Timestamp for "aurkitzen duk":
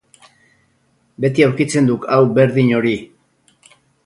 1.49-2.09